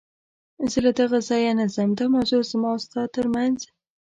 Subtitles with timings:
[0.71, 3.59] زه له دغه ځایه نه ځم، دا موضوع زما او ستا تر منځ.